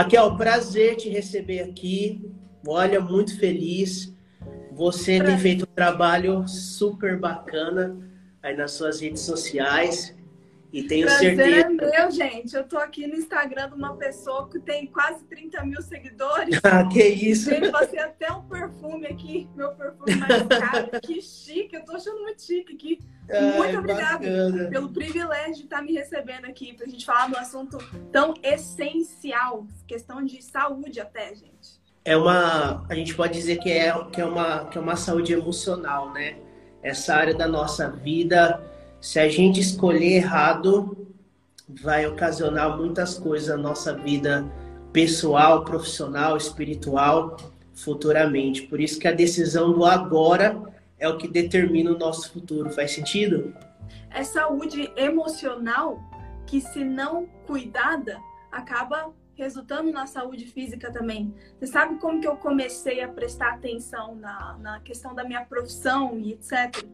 [0.00, 2.24] Raquel, prazer te receber aqui.
[2.66, 4.10] Olha, muito feliz.
[4.72, 5.26] Você pra...
[5.26, 7.98] tem feito um trabalho super bacana
[8.42, 10.16] aí nas suas redes sociais.
[10.72, 11.66] E tenho Prazer certeza.
[11.66, 12.54] é meu, gente.
[12.54, 16.60] Eu tô aqui no Instagram de uma pessoa que tem quase 30 mil seguidores.
[16.70, 17.50] Ah, que isso!
[17.50, 20.90] Gente, você até um perfume aqui, meu perfume mais caro.
[21.02, 22.98] que chique, eu tô achando muito chique aqui.
[23.28, 27.38] Ai, muito obrigada pelo privilégio de estar me recebendo aqui pra gente falar de um
[27.38, 27.78] assunto
[28.12, 31.80] tão essencial, questão de saúde até, gente.
[32.04, 35.32] É uma, a gente pode dizer que é, que é, uma, que é uma saúde
[35.32, 36.38] emocional, né?
[36.82, 38.60] Essa área da nossa vida
[39.00, 41.08] se a gente escolher errado,
[41.68, 44.44] vai ocasionar muitas coisas na nossa vida
[44.92, 47.36] pessoal, profissional, espiritual,
[47.72, 48.62] futuramente.
[48.62, 50.60] Por isso que a decisão do agora
[50.98, 52.70] é o que determina o nosso futuro.
[52.70, 53.54] Faz sentido?
[54.10, 55.98] É saúde emocional
[56.46, 58.18] que, se não cuidada,
[58.52, 61.34] acaba resultando na saúde física também.
[61.58, 66.18] Você sabe como que eu comecei a prestar atenção na, na questão da minha profissão
[66.18, 66.84] e etc?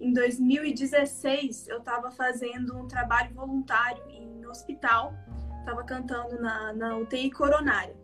[0.00, 5.14] Em 2016 eu estava fazendo um trabalho voluntário em hospital,
[5.60, 7.96] estava cantando na, na UTI coronária,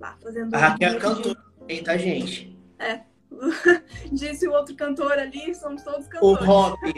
[0.00, 0.54] lá fazendo.
[0.54, 1.82] A Raquel é cantora, de...
[1.82, 2.58] tá gente?
[2.78, 3.00] É.
[4.10, 6.46] Disse o outro cantor ali, somos todos cantores.
[6.46, 6.94] O hobby.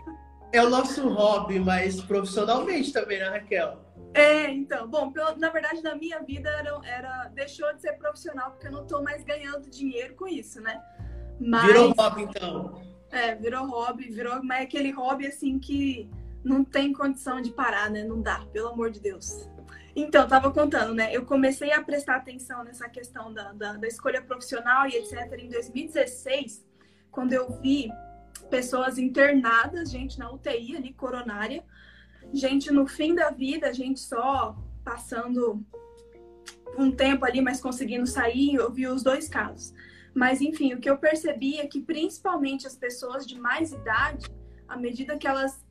[0.53, 3.79] É o nosso hobby, mas profissionalmente também, né, Raquel?
[4.13, 8.67] É, então, bom, na verdade, na minha vida era, era, deixou de ser profissional, porque
[8.67, 10.81] eu não estou mais ganhando dinheiro com isso, né?
[11.39, 11.67] Mas...
[11.67, 12.90] Virou hobby, então.
[13.11, 16.09] É, virou hobby, virou, mas é aquele hobby assim que
[16.45, 18.05] não tem condição de parar, né?
[18.05, 19.49] Não dá, pelo amor de Deus.
[19.95, 21.15] Então, tava contando, né?
[21.15, 25.33] Eu comecei a prestar atenção nessa questão da, da, da escolha profissional e etc.
[25.39, 26.65] em 2016,
[27.11, 27.91] quando eu vi
[28.49, 31.65] pessoas internadas, gente na UTI ali, coronária,
[32.33, 35.65] gente no fim da vida, gente só passando
[36.79, 39.75] um tempo ali, mas conseguindo sair, eu vi os dois casos.
[40.15, 44.27] Mas, enfim, o que eu percebi é que principalmente as pessoas de mais idade,
[44.69, 45.65] à medida que elas,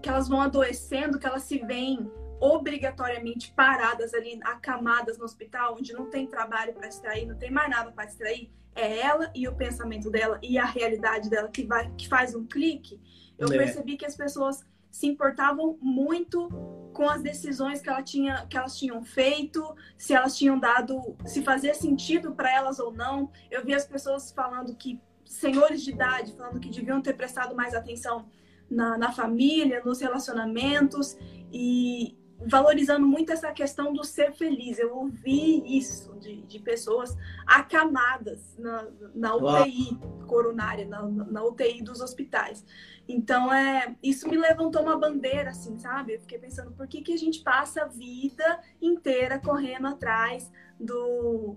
[0.00, 2.10] que elas vão adoecendo, que elas se veem
[2.40, 7.70] obrigatoriamente paradas ali, acamadas no hospital, onde não tem trabalho para extrair, não tem mais
[7.70, 11.90] nada para extrair, é ela e o pensamento dela e a realidade dela que, vai,
[11.96, 13.00] que faz um clique.
[13.38, 13.58] Eu é.
[13.58, 16.48] percebi que as pessoas se importavam muito
[16.92, 21.42] com as decisões que, ela tinha, que elas tinham feito, se elas tinham dado, se
[21.42, 23.30] fazia sentido para elas ou não.
[23.50, 27.74] Eu vi as pessoas falando que, senhores de idade, falando que deviam ter prestado mais
[27.74, 28.28] atenção
[28.70, 31.16] na, na família, nos relacionamentos
[31.50, 32.14] e
[32.46, 34.78] valorizando muito essa questão do ser feliz.
[34.78, 37.16] Eu ouvi isso de, de pessoas
[37.46, 42.64] acamadas na, na UTI coronária, na, na UTI dos hospitais.
[43.12, 46.14] Então, é, isso me levantou uma bandeira, assim, sabe?
[46.14, 50.50] Eu fiquei pensando, por que, que a gente passa a vida inteira correndo atrás
[50.80, 51.56] do,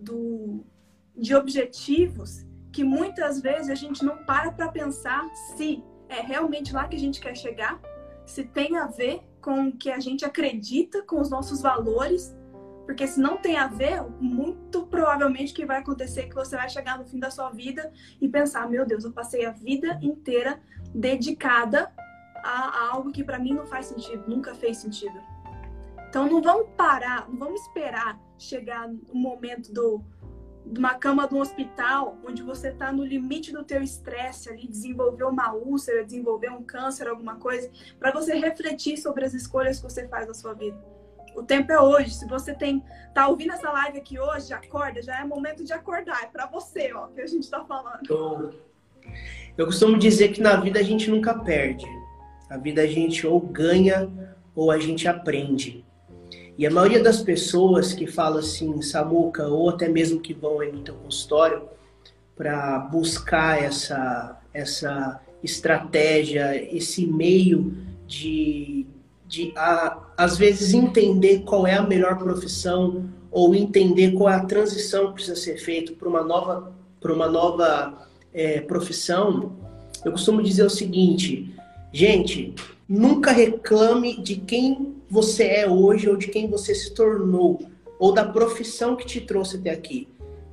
[0.00, 0.64] do,
[1.16, 6.86] de objetivos que muitas vezes a gente não para para pensar se é realmente lá
[6.86, 7.80] que a gente quer chegar,
[8.24, 12.36] se tem a ver com o que a gente acredita, com os nossos valores,
[12.84, 16.68] porque se não tem a ver, muito provavelmente que vai acontecer é que você vai
[16.68, 17.90] chegar no fim da sua vida
[18.20, 20.60] e pensar, meu Deus, eu passei a vida inteira
[20.94, 21.90] dedicada
[22.36, 25.18] a, algo que para mim não faz sentido, nunca fez sentido.
[26.08, 30.04] Então não vamos parar, não vamos esperar chegar o momento do
[30.66, 34.66] de uma cama de um hospital, onde você está no limite do teu estresse ali,
[34.66, 39.82] desenvolver uma úlcera, desenvolver um câncer, alguma coisa, para você refletir sobre as escolhas que
[39.82, 40.93] você faz na sua vida.
[41.34, 42.14] O tempo é hoje.
[42.14, 42.82] Se você tem
[43.14, 46.24] tá ouvindo essa live aqui hoje, acorda, já é momento de acordar.
[46.24, 48.54] É para você, ó, que a gente está falando.
[49.56, 51.86] Eu costumo dizer que na vida a gente nunca perde.
[52.50, 54.10] A vida a gente ou ganha
[54.54, 55.84] ou a gente aprende.
[56.56, 60.70] E a maioria das pessoas que fala assim, Samuca, ou até mesmo que vão aí
[60.70, 61.68] no teu consultório
[62.36, 67.76] para buscar essa, essa estratégia, esse meio
[68.06, 68.86] de,
[69.34, 74.44] de a, às vezes entender qual é a melhor profissão ou entender qual é a
[74.44, 79.52] transição que precisa ser feita para uma nova, para uma nova é, profissão,
[80.04, 81.52] eu costumo dizer o seguinte,
[81.92, 82.54] gente,
[82.88, 87.60] nunca reclame de quem você é hoje ou de quem você se tornou
[87.98, 90.06] ou da profissão que te trouxe até aqui.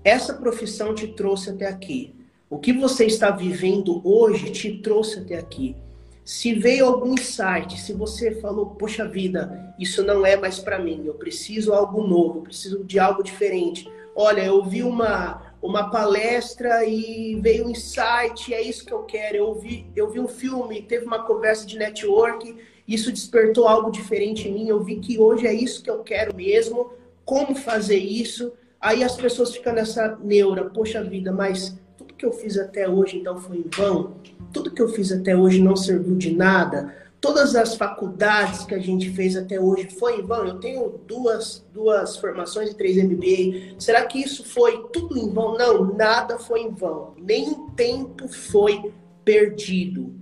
[0.03, 2.15] Essa profissão te trouxe até aqui.
[2.49, 5.75] O que você está vivendo hoje te trouxe até aqui.
[6.23, 11.03] Se veio algum insight, se você falou, poxa vida, isso não é mais para mim,
[11.05, 13.89] eu preciso algo novo, preciso de algo diferente.
[14.15, 19.37] Olha, eu vi uma, uma palestra e veio um insight, é isso que eu quero.
[19.37, 22.55] Eu vi, eu vi um filme, teve uma conversa de network,
[22.87, 24.67] isso despertou algo diferente em mim.
[24.67, 26.91] Eu vi que hoje é isso que eu quero mesmo.
[27.23, 28.51] como fazer isso.
[28.79, 31.77] Aí as pessoas ficam nessa neura, poxa vida, mas
[32.21, 34.13] que eu fiz até hoje então foi em vão?
[34.53, 36.95] Tudo que eu fiz até hoje não serviu de nada?
[37.19, 40.45] Todas as faculdades que a gente fez até hoje foi em vão?
[40.45, 43.79] Eu tenho duas, duas formações e três MBA.
[43.79, 45.57] Será que isso foi tudo em vão?
[45.57, 47.15] Não, nada foi em vão.
[47.17, 48.93] Nem tempo foi
[49.25, 50.13] perdido.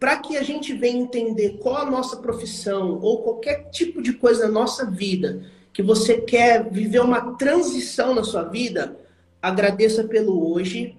[0.00, 4.46] Para que a gente venha entender qual a nossa profissão ou qualquer tipo de coisa
[4.46, 5.42] na nossa vida
[5.72, 8.96] que você quer viver uma transição na sua vida,
[9.40, 10.96] agradeça pelo hoje,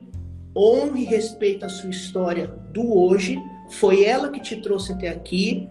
[0.56, 5.70] honre e respeite a sua história do hoje, foi ela que te trouxe até aqui.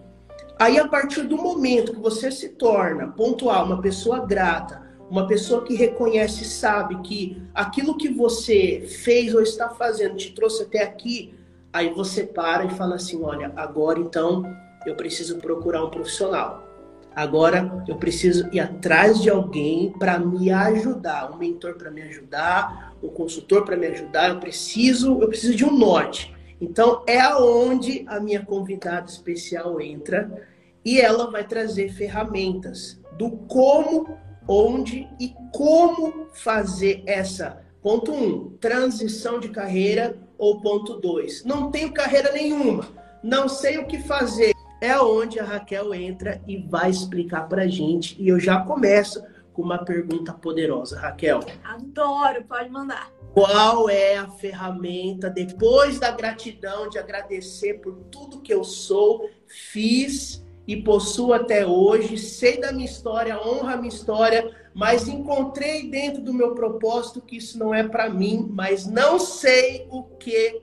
[0.59, 5.63] Aí, a partir do momento que você se torna pontual, uma pessoa grata, uma pessoa
[5.63, 10.83] que reconhece e sabe que aquilo que você fez ou está fazendo te trouxe até
[10.83, 11.35] aqui,
[11.73, 14.43] aí você para e fala assim: olha, agora então
[14.85, 16.70] eu preciso procurar um profissional.
[17.15, 22.95] Agora eu preciso ir atrás de alguém para me ajudar, um mentor para me ajudar,
[23.03, 24.29] um consultor para me ajudar.
[24.29, 26.33] Eu preciso, eu preciso de um norte.
[26.59, 30.47] Então é aonde a minha convidada especial entra
[30.85, 34.17] e ela vai trazer ferramentas do como,
[34.47, 41.43] onde e como fazer essa ponto um, transição de carreira ou ponto dois.
[41.43, 42.87] Não tenho carreira nenhuma,
[43.23, 48.19] não sei o que fazer é onde a Raquel entra e vai explicar para gente.
[48.19, 49.23] E eu já começo
[49.53, 50.99] com uma pergunta poderosa.
[50.99, 51.41] Raquel.
[51.63, 53.11] Adoro, pode mandar.
[53.31, 60.43] Qual é a ferramenta, depois da gratidão, de agradecer por tudo que eu sou, fiz
[60.67, 66.21] e possuo até hoje, sei da minha história, honra a minha história, mas encontrei dentro
[66.21, 70.61] do meu propósito que isso não é para mim, mas não sei o que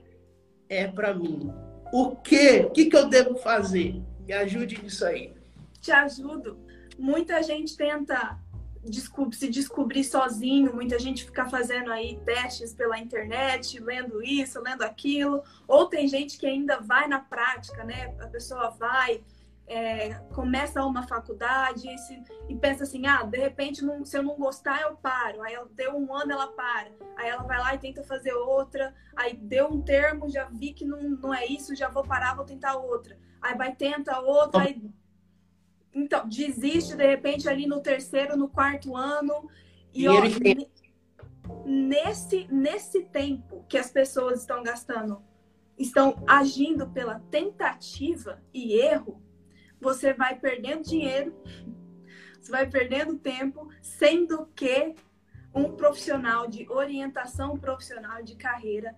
[0.67, 1.51] é para mim.
[1.91, 2.61] O que?
[2.61, 4.01] O que, que eu devo fazer?
[4.29, 5.33] Me ajude nisso aí.
[5.81, 6.59] Te ajudo.
[6.99, 8.37] Muita gente tenta
[9.31, 15.43] se descobrir sozinho, muita gente fica fazendo aí testes pela internet, lendo isso, lendo aquilo,
[15.67, 18.15] ou tem gente que ainda vai na prática, né?
[18.19, 19.23] A pessoa vai,
[19.69, 24.23] é, começa uma faculdade e, se, e, pensa assim, ah, de repente não, se eu
[24.23, 25.43] não gostar eu paro.
[25.43, 29.37] Aí deu um ano ela para, aí ela vai lá e tenta fazer outra, aí
[29.37, 32.75] deu um termo, já vi que não, não é isso, já vou parar, vou tentar
[32.77, 33.15] outra.
[33.39, 34.81] Aí vai tenta outra, aí...
[35.93, 39.47] então desiste de repente ali no terceiro, no quarto ano.
[39.93, 40.21] E ó,
[41.63, 45.21] nesse nesse tempo que as pessoas estão gastando,
[45.77, 49.21] estão agindo pela tentativa e erro,
[49.79, 51.33] você vai perdendo dinheiro,
[52.39, 54.95] você vai perdendo tempo, sendo que
[55.53, 58.95] um profissional de orientação profissional de carreira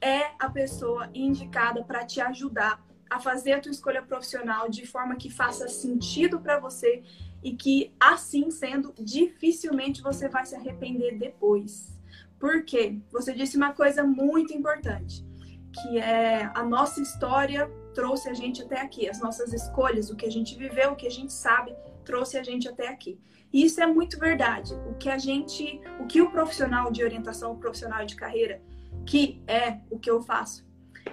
[0.00, 5.16] é a pessoa indicada para te ajudar a fazer a tua escolha profissional de forma
[5.16, 7.02] que faça sentido para você
[7.42, 11.92] e que, assim sendo, dificilmente você vai se arrepender depois.
[12.38, 12.98] Por quê?
[13.10, 15.24] Você disse uma coisa muito importante,
[15.72, 20.26] que é a nossa história trouxe a gente até aqui, as nossas escolhas, o que
[20.26, 21.74] a gente viveu, o que a gente sabe,
[22.04, 23.18] trouxe a gente até aqui.
[23.52, 24.74] E isso é muito verdade.
[24.90, 28.62] O que a gente, o que o profissional de orientação, o profissional de carreira,
[29.04, 30.66] que é o que eu faço,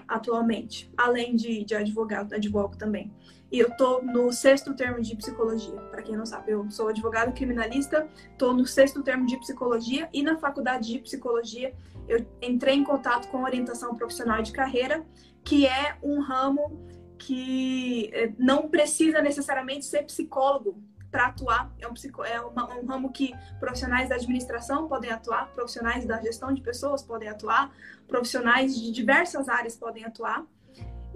[0.08, 3.12] atualmente, além de, de advogado, advogo também.
[3.52, 5.80] E eu tô no sexto termo de psicologia.
[5.92, 10.22] Para quem não sabe, eu sou advogado criminalista, tô no sexto termo de psicologia e
[10.22, 11.74] na faculdade de psicologia
[12.08, 15.06] eu entrei em contato com orientação profissional de carreira,
[15.44, 16.88] que é um ramo
[17.18, 21.72] que eh, não precisa necessariamente ser psicólogo para atuar.
[21.80, 26.20] É, um, psico, é uma, um ramo que profissionais da administração podem atuar, profissionais da
[26.22, 27.72] gestão de pessoas podem atuar,
[28.08, 30.46] profissionais de diversas áreas podem atuar.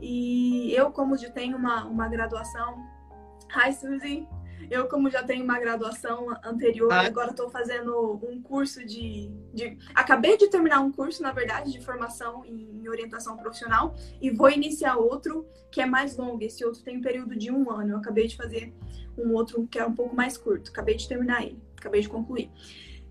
[0.05, 2.85] E eu, como já tenho uma, uma graduação.
[3.55, 4.27] Hi, Suzy!
[4.69, 7.01] Eu, como já tenho uma graduação anterior, ah.
[7.01, 11.79] agora estou fazendo um curso de, de, Acabei de terminar um curso, na verdade, de
[11.83, 16.43] formação em orientação profissional e vou iniciar outro que é mais longo.
[16.43, 17.91] Esse outro tem um período de um ano.
[17.91, 18.73] Eu acabei de fazer
[19.17, 20.69] um outro que é um pouco mais curto.
[20.69, 22.51] Acabei de terminar ele, acabei de concluir.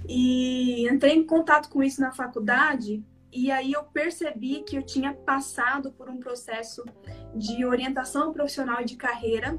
[0.07, 5.15] E entrei em contato com isso na faculdade e aí eu percebi que eu tinha
[5.15, 6.85] passado por um processo
[7.35, 9.59] de orientação profissional e de carreira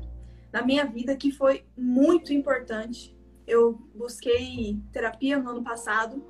[0.52, 3.18] na minha vida que foi muito importante.
[3.48, 6.24] Eu busquei terapia no ano passado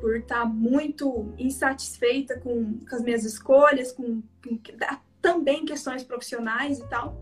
[0.00, 4.58] por estar muito insatisfeita com, com as minhas escolhas, com, com
[5.20, 7.16] também questões profissionais e tal.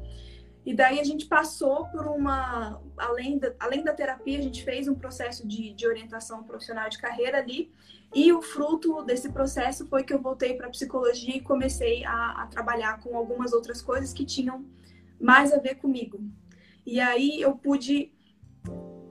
[0.70, 2.80] E daí a gente passou por uma.
[2.96, 6.96] Além da, além da terapia, a gente fez um processo de, de orientação profissional de
[6.96, 7.72] carreira ali.
[8.14, 12.46] E o fruto desse processo foi que eu voltei para psicologia e comecei a, a,
[12.46, 14.64] trabalhar com algumas outras coisas que tinham
[15.20, 16.22] mais a ver comigo.
[16.86, 18.12] E aí eu pude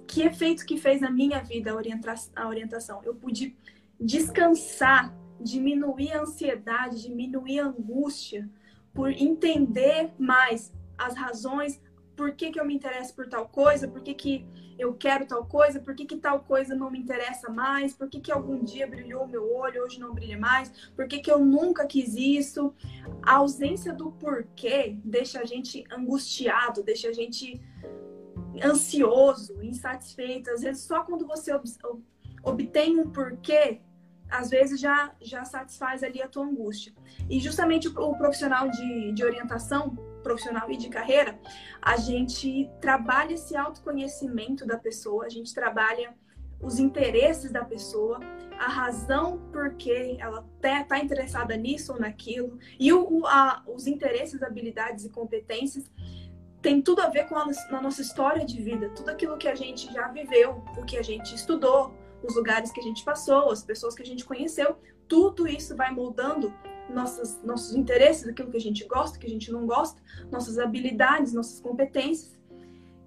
[0.07, 3.01] que efeito que fez na minha vida a, orienta a orientação?
[3.03, 3.53] Eu pude
[3.99, 8.49] descansar, diminuir a ansiedade, diminuir a angústia,
[8.93, 11.81] por entender mais as razões,
[12.15, 14.45] por que, que eu me interesso por tal coisa, por que, que
[14.77, 18.19] eu quero tal coisa, por que, que tal coisa não me interessa mais, por que,
[18.19, 21.85] que algum dia brilhou meu olho, hoje não brilha mais, por que, que eu nunca
[21.85, 22.73] quis isso.
[23.21, 27.61] A ausência do porquê deixa a gente angustiado, deixa a gente
[28.63, 30.49] ansioso, insatisfeito.
[30.49, 31.63] Às vezes, só quando você ob
[32.41, 33.81] obtém um porquê,
[34.29, 36.93] às vezes já, já satisfaz ali a tua angústia.
[37.29, 41.39] E justamente o, o profissional de, de orientação, profissional e de carreira,
[41.81, 46.13] a gente trabalha esse autoconhecimento da pessoa, a gente trabalha
[46.61, 48.19] os interesses da pessoa,
[48.59, 54.43] a razão por que ela está interessada nisso ou naquilo, e o, a, os interesses,
[54.43, 55.89] habilidades e competências
[56.61, 59.55] tem tudo a ver com a, a nossa história de vida, tudo aquilo que a
[59.55, 63.63] gente já viveu, o que a gente estudou, os lugares que a gente passou, as
[63.63, 66.53] pessoas que a gente conheceu, tudo isso vai moldando
[66.91, 71.34] nossas, nossos interesses, aquilo que a gente gosta, que a gente não gosta, nossas habilidades,
[71.34, 72.39] nossas competências.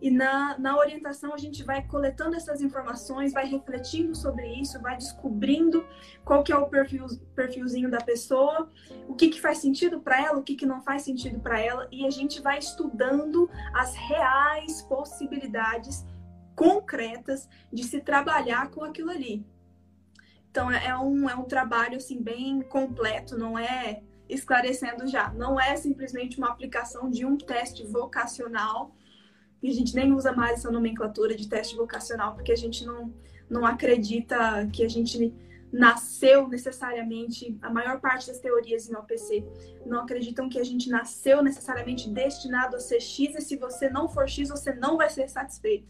[0.01, 4.97] E na, na orientação a gente vai coletando essas informações, vai refletindo sobre isso, vai
[4.97, 5.87] descobrindo
[6.25, 8.69] qual que é o perfil, perfilzinho da pessoa,
[9.07, 11.87] o que, que faz sentido para ela, o que, que não faz sentido para ela,
[11.93, 16.05] e a gente vai estudando as reais possibilidades
[16.57, 19.47] concretas de se trabalhar com aquilo ali.
[20.53, 25.59] Então é, é um, é um trabalho assim bem completo, não é esclarecendo já, não
[25.59, 28.95] é simplesmente uma aplicação de um teste vocacional.
[29.63, 33.15] E a gente nem usa mais essa nomenclatura de teste vocacional, porque a gente não,
[33.49, 35.33] não acredita que a gente
[35.73, 39.43] nasceu necessariamente, a maior parte das teorias em OPC
[39.87, 44.07] não acreditam que a gente nasceu necessariamente destinado a ser X, e se você não
[44.07, 45.89] for X, você não vai ser satisfeito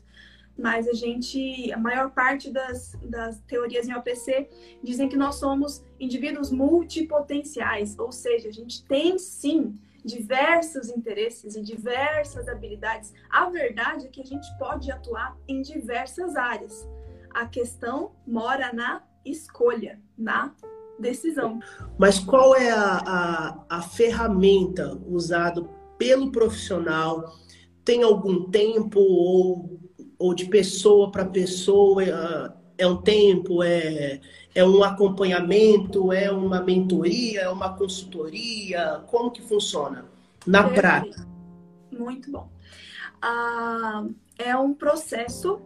[0.59, 4.49] mas a gente, a maior parte das, das teorias em OPC
[4.83, 11.63] dizem que nós somos indivíduos multipotenciais, ou seja, a gente tem sim diversos interesses e
[11.63, 13.13] diversas habilidades.
[13.31, 16.89] A verdade é que a gente pode atuar em diversas áreas.
[17.31, 20.53] A questão mora na escolha, na
[20.99, 21.61] decisão.
[21.99, 25.63] Mas qual é a, a, a ferramenta usada
[25.97, 27.33] pelo profissional?
[27.85, 29.81] Tem algum tempo ou
[30.23, 34.21] ou de pessoa para pessoa, é, é um tempo, é,
[34.55, 39.03] é um acompanhamento, é uma mentoria, é uma consultoria?
[39.09, 40.05] Como que funciona
[40.47, 40.81] na Perfeito.
[40.81, 41.29] prática?
[41.91, 42.49] Muito bom.
[43.21, 44.07] Ah,
[44.39, 45.61] é um processo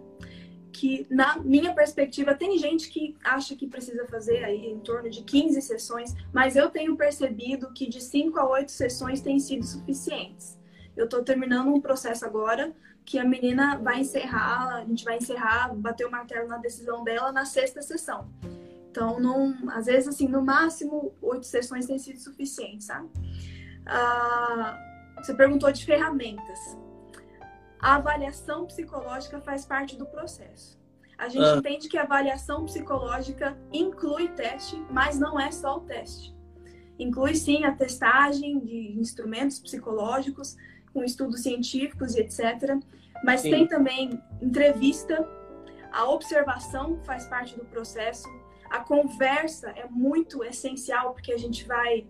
[0.72, 5.22] que, na minha perspectiva, tem gente que acha que precisa fazer aí em torno de
[5.22, 10.58] 15 sessões, mas eu tenho percebido que de 5 a 8 sessões têm sido suficientes.
[10.96, 12.74] Eu estou terminando um processo agora
[13.06, 17.30] que a menina vai encerrar, a gente vai encerrar, bater o martelo na decisão dela
[17.30, 18.28] na sexta sessão.
[18.90, 23.08] Então, não, às vezes, assim, no máximo, oito sessões tem sido suficiente, sabe?
[23.86, 24.76] Ah,
[25.18, 26.58] você perguntou de ferramentas.
[27.78, 30.76] A avaliação psicológica faz parte do processo.
[31.16, 31.56] A gente ah.
[31.56, 36.34] entende que a avaliação psicológica inclui teste, mas não é só o teste.
[36.98, 40.56] Inclui sim a testagem de instrumentos psicológicos,
[40.96, 42.78] com estudos científicos e etc.
[43.22, 43.50] Mas Sim.
[43.50, 45.28] tem também entrevista,
[45.92, 48.26] a observação faz parte do processo,
[48.70, 52.06] a conversa é muito essencial porque a gente vai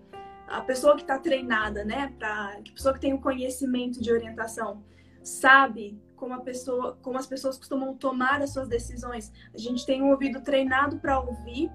[0.47, 4.85] a pessoa que está treinada, né, para a pessoa que tem o conhecimento de orientação
[5.27, 9.33] sabe como a pessoa, como as pessoas costumam tomar as suas decisões.
[9.53, 11.69] A gente tem um ouvido treinado para ouvir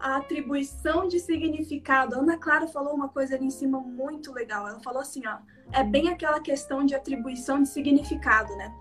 [0.00, 2.14] a atribuição de significado.
[2.14, 4.66] A Ana Clara falou uma coisa ali em cima muito legal.
[4.66, 5.38] Ela falou assim, ó,
[5.72, 8.74] é bem aquela questão de atribuição de significado, né?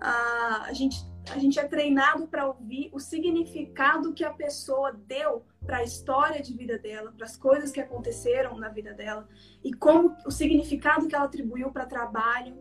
[0.00, 0.98] A, gente,
[1.30, 6.40] a gente é treinado para ouvir o significado que a pessoa deu para a história
[6.40, 9.28] de vida dela, para as coisas que aconteceram na vida dela
[9.62, 12.56] e como o significado que ela atribuiu para trabalho,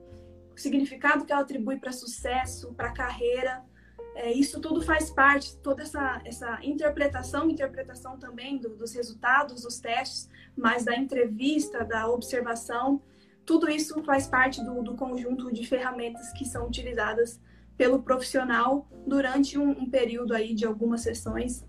[0.53, 3.63] o significado que ela atribui para sucesso, para carreira
[4.15, 9.77] é, isso tudo faz parte, toda essa, essa interpretação, interpretação também do, dos resultados dos
[9.79, 13.01] testes, mas da entrevista, da observação,
[13.45, 17.39] tudo isso faz parte do, do conjunto de ferramentas que são utilizadas
[17.77, 21.65] pelo profissional durante um, um período aí de algumas sessões.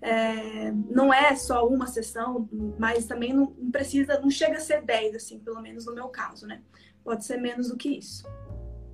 [0.00, 5.16] É, não é só uma sessão, mas também não precisa, não chega a ser 10,
[5.16, 6.62] assim, pelo menos no meu caso, né?
[7.02, 8.24] Pode ser menos do que isso.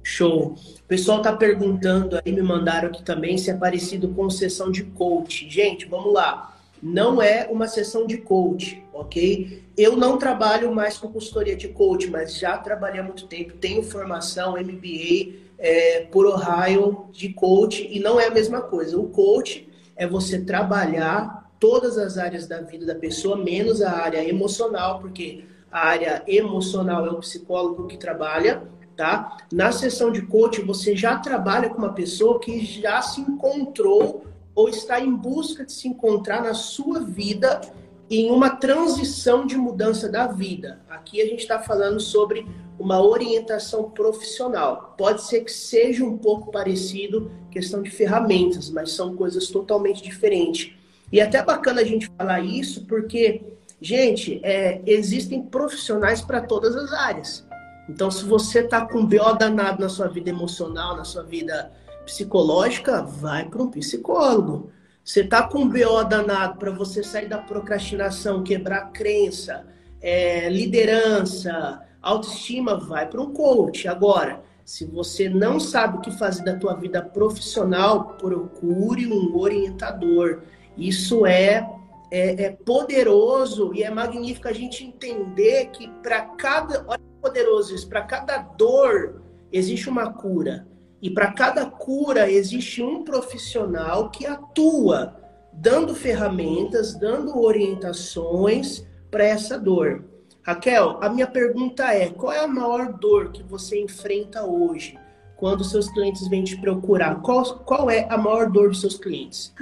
[0.04, 0.54] Show.
[0.54, 4.84] O pessoal tá perguntando aí, me mandaram aqui também se é parecido com sessão de
[4.84, 5.48] coach.
[5.48, 6.54] Gente, vamos lá.
[6.82, 9.64] Não é uma sessão de coach, ok?
[9.76, 13.82] Eu não trabalho mais com consultoria de coach, mas já trabalhei há muito tempo, tenho
[13.82, 18.98] formação, MBA, é, por Ohio de coach e não é a mesma coisa.
[18.98, 24.22] O coach é você trabalhar todas as áreas da vida da pessoa, menos a área
[24.28, 28.62] emocional, porque a área emocional é o psicólogo que trabalha,
[28.96, 29.36] tá?
[29.52, 34.24] Na sessão de coach, você já trabalha com uma pessoa que já se encontrou
[34.54, 37.60] ou está em busca de se encontrar na sua vida
[38.10, 40.80] em uma transição de mudança da vida.
[40.88, 42.46] Aqui a gente está falando sobre
[42.78, 44.94] uma orientação profissional.
[44.96, 50.72] Pode ser que seja um pouco parecido, questão de ferramentas, mas são coisas totalmente diferentes.
[51.10, 53.42] E é até bacana a gente falar isso, porque,
[53.80, 57.43] gente, é, existem profissionais para todas as áreas.
[57.88, 61.70] Então, se você está com BO danado na sua vida emocional, na sua vida
[62.04, 64.70] psicológica, vai para um psicólogo.
[65.04, 69.66] Você tá com BO danado para você sair da procrastinação, quebrar crença,
[70.00, 73.86] é, liderança, autoestima, vai para um coach.
[73.86, 80.40] Agora, se você não sabe o que fazer da tua vida profissional, procure um orientador.
[80.76, 81.68] Isso é,
[82.10, 87.88] é, é poderoso e é magnífico a gente entender que para cada, olha poderoso isso,
[87.88, 90.68] para cada dor existe uma cura.
[91.00, 95.16] E para cada cura existe um profissional que atua,
[95.50, 100.04] dando ferramentas, dando orientações para essa dor.
[100.42, 104.98] Raquel, a minha pergunta é: qual é a maior dor que você enfrenta hoje
[105.36, 107.22] quando seus clientes vêm te procurar?
[107.22, 109.54] Qual, qual é a maior dor dos seus clientes?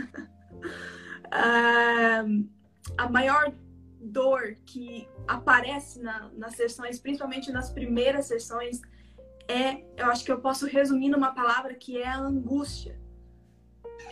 [1.26, 2.44] uh,
[2.98, 3.52] a maior
[4.00, 8.80] dor que aparece na, nas sessões, principalmente nas primeiras sessões,
[9.48, 13.00] é, eu acho que eu posso resumir numa palavra que é a angústia.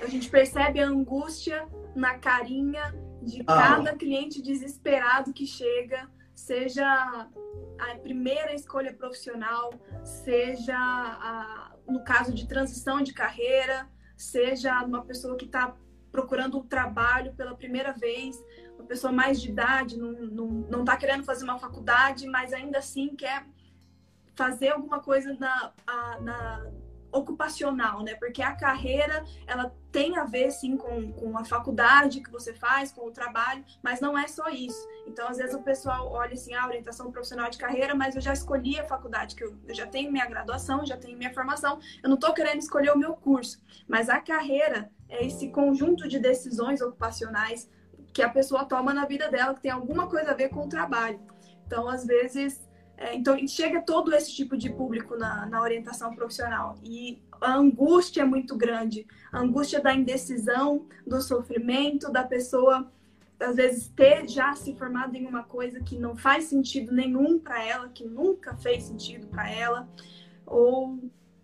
[0.01, 3.57] A gente percebe a angústia na carinha de ah.
[3.57, 7.29] cada cliente desesperado que chega, seja
[7.79, 9.73] a primeira escolha profissional,
[10.05, 15.75] seja a, no caso de transição de carreira, seja uma pessoa que está
[16.11, 18.37] procurando um trabalho pela primeira vez,
[18.81, 22.53] uma pessoa mais de idade, não está não, não tá querendo fazer uma faculdade, mas
[22.53, 23.47] ainda assim quer
[24.35, 25.73] fazer alguma coisa na,
[26.21, 26.71] na
[27.13, 28.15] ocupacional, né?
[28.15, 32.93] Porque a carreira, ela tem a ver, sim, com, com a faculdade que você faz,
[32.93, 34.89] com o trabalho, mas não é só isso.
[35.07, 38.21] Então, às vezes o pessoal olha assim, a ah, orientação profissional de carreira, mas eu
[38.21, 41.81] já escolhi a faculdade, que eu, eu já tenho minha graduação, já tenho minha formação,
[42.03, 43.61] eu não estou querendo escolher o meu curso.
[43.89, 47.69] Mas a carreira é esse conjunto de decisões ocupacionais
[48.13, 50.69] que a pessoa toma na vida dela, que tem alguma coisa a ver com o
[50.69, 51.21] trabalho.
[51.67, 56.77] Então, às vezes, é, então, chega todo esse tipo de público na, na orientação profissional.
[56.83, 59.07] E a angústia é muito grande.
[59.33, 62.93] A angústia da indecisão, do sofrimento, da pessoa,
[63.41, 67.65] às vezes, ter já se formado em uma coisa que não faz sentido nenhum para
[67.65, 69.89] ela, que nunca fez sentido para ela,
[70.45, 70.99] ou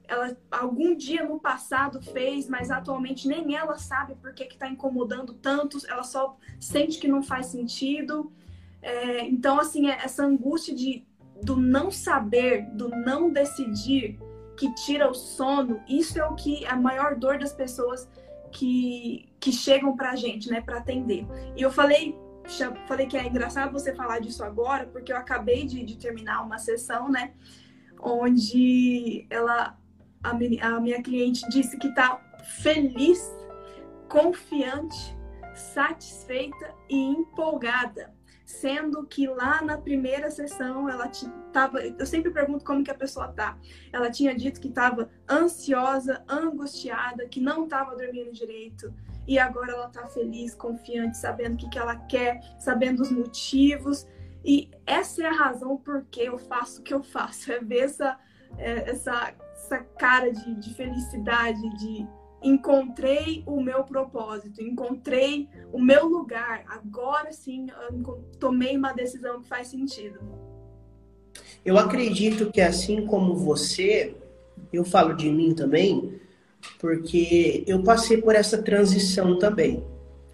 [0.09, 5.35] ela algum dia no passado fez, mas atualmente nem ela sabe por que está incomodando
[5.35, 8.33] tantos, ela só sente que não faz sentido.
[8.81, 11.05] É, então, assim, é essa angústia de
[11.43, 14.19] do não saber, do não decidir,
[14.57, 18.09] que tira o sono, isso é o que é a maior dor das pessoas
[18.51, 21.27] que, que chegam pra gente, né, para atender.
[21.55, 22.17] E eu falei,
[22.87, 26.59] falei que é engraçado você falar disso agora, porque eu acabei de, de terminar uma
[26.59, 27.35] sessão, né,
[28.01, 29.79] onde ela,
[30.31, 32.21] a, a minha cliente disse que tá
[32.63, 33.35] feliz,
[34.09, 35.17] confiante,
[35.55, 42.85] satisfeita e empolgada sendo que lá na primeira sessão ela estava, eu sempre pergunto como
[42.85, 43.59] que a pessoa tá.
[43.93, 48.95] Ela tinha dito que estava ansiosa, angustiada, que não estava dormindo direito.
[49.27, 54.07] E agora ela está feliz, confiante, sabendo o que, que ela quer, sabendo os motivos.
[54.45, 57.51] E essa é a razão por que eu faço o que eu faço.
[57.51, 58.17] É ver essa,
[58.57, 59.35] é, essa,
[59.67, 62.07] essa cara de, de felicidade, de
[62.43, 66.65] encontrei o meu propósito, encontrei o meu lugar.
[66.69, 67.67] Agora sim,
[68.39, 70.21] tomei uma decisão que faz sentido.
[71.65, 74.15] Eu acredito que assim como você,
[74.73, 76.21] eu falo de mim também,
[76.79, 79.85] porque eu passei por essa transição também.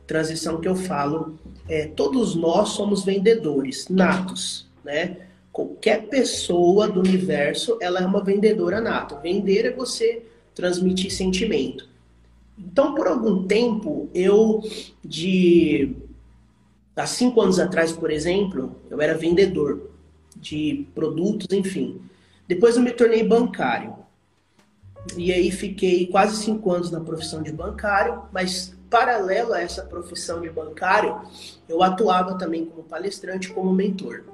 [0.07, 5.29] Transição que eu falo, é, todos nós somos vendedores natos, né?
[5.53, 9.21] Qualquer pessoa do universo, ela é uma vendedora nata.
[9.21, 10.23] Vender é você
[10.55, 11.89] transmitir sentimento.
[12.59, 14.63] Então, por algum tempo, eu,
[15.05, 15.95] de
[16.97, 19.91] há cinco anos atrás, por exemplo, eu era vendedor
[20.37, 22.01] de produtos, enfim.
[22.49, 23.95] Depois eu me tornei bancário.
[25.17, 30.41] E aí fiquei quase cinco anos na profissão de bancário, mas paralelo a essa profissão
[30.41, 31.21] de bancário,
[31.69, 34.25] eu atuava também como palestrante, como mentor.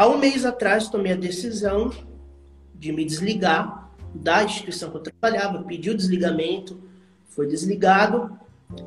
[0.00, 1.90] Há um mês atrás tomei a decisão
[2.74, 6.80] de me desligar da instituição que eu trabalhava, pediu desligamento,
[7.26, 8.34] foi desligado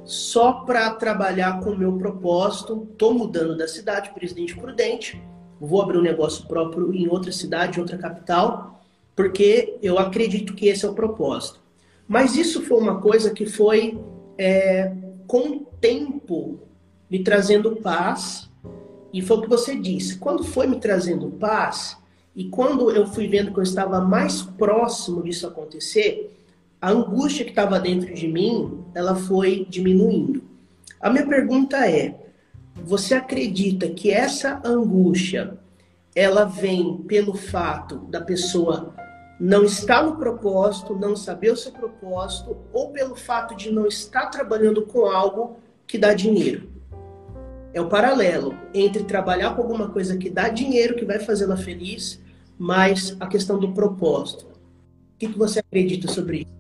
[0.06, 2.88] só para trabalhar com o meu propósito.
[2.92, 5.22] Estou mudando da cidade, Presidente Prudente,
[5.62, 8.84] vou abrir um negócio próprio em outra cidade, outra capital,
[9.16, 11.62] porque eu acredito que esse é o propósito.
[12.08, 14.04] Mas isso foi uma coisa que foi,
[14.36, 14.92] é,
[15.28, 16.60] com o tempo,
[17.08, 18.50] me trazendo paz.
[19.14, 20.18] E foi o que você disse.
[20.18, 21.96] Quando foi me trazendo paz,
[22.36, 26.36] e quando eu fui vendo que eu estava mais próximo disso acontecer,
[26.82, 30.42] a angústia que estava dentro de mim, ela foi diminuindo.
[31.00, 32.20] A minha pergunta é:
[32.84, 35.60] você acredita que essa angústia
[36.16, 38.94] ela vem pelo fato da pessoa
[39.40, 44.28] não estar no propósito, não saber o seu propósito, ou pelo fato de não estar
[44.28, 46.73] trabalhando com algo que dá dinheiro?
[47.74, 52.22] É o paralelo entre trabalhar com alguma coisa que dá dinheiro, que vai fazê-la feliz,
[52.58, 54.46] mas a questão do propósito.
[54.46, 56.54] O que, que você acredita sobre isso?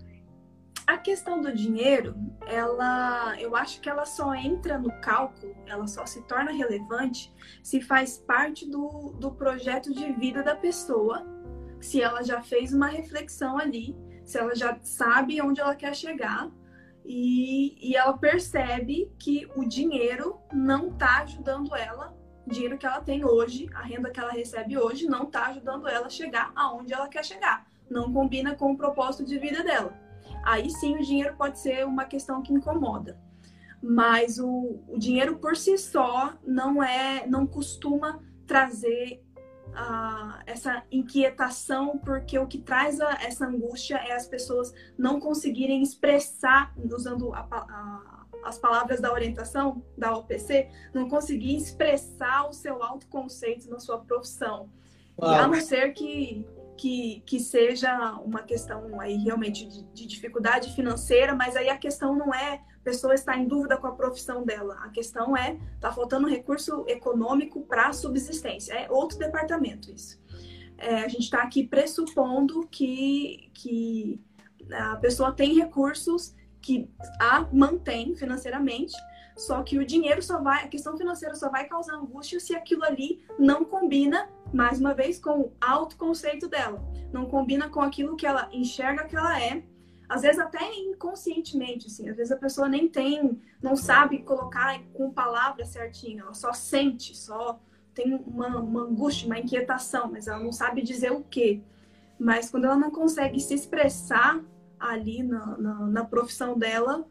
[0.88, 2.16] A questão do dinheiro,
[2.48, 7.80] ela, eu acho que ela só entra no cálculo, ela só se torna relevante se
[7.80, 11.26] faz parte do, do projeto de vida da pessoa,
[11.80, 13.96] se ela já fez uma reflexão ali,
[14.26, 16.52] se ela já sabe onde ela quer chegar
[17.06, 23.02] e, e ela percebe que o dinheiro não está ajudando ela, o dinheiro que ela
[23.02, 26.94] tem hoje, a renda que ela recebe hoje, não está ajudando ela a chegar aonde
[26.94, 29.94] ela quer chegar, não combina com o propósito de vida dela.
[30.44, 33.20] Aí sim o dinheiro pode ser uma questão que incomoda.
[33.82, 39.23] Mas o, o dinheiro por si só não é, não costuma trazer
[39.74, 45.82] uh, essa inquietação, porque o que traz a, essa angústia é as pessoas não conseguirem
[45.82, 52.84] expressar, usando a, a, as palavras da orientação da OPC, não conseguir expressar o seu
[52.84, 54.70] autoconceito na sua profissão.
[55.20, 61.36] A não ser que que, que seja uma questão aí realmente de, de, dificuldade financeira,
[61.36, 64.78] mas aí a questão não é pessoa estar em dúvida com a profissão dela.
[64.82, 68.74] A questão é tá faltando recurso econômico para subsistência.
[68.74, 70.22] É outro departamento isso.
[70.78, 74.20] É, a gente está aqui pressupondo que, que
[74.72, 78.94] a pessoa tem recursos que a mantém financeiramente,
[79.38, 82.84] só que o dinheiro só vai, a questão financeira só vai causar angústia se aquilo
[82.84, 86.84] ali não combina, mais uma vez, com o autoconceito dela.
[87.12, 89.64] Não combina com aquilo que ela enxerga que ela é.
[90.08, 92.10] Às vezes até inconscientemente, assim.
[92.10, 96.24] Às vezes a pessoa nem tem, não sabe colocar com palavras certinho.
[96.24, 97.60] Ela só sente, só
[97.94, 101.62] tem uma, uma angústia, uma inquietação, mas ela não sabe dizer o quê.
[102.20, 104.44] Mas quando ela não consegue se expressar
[104.80, 107.08] ali na, na, na profissão dela,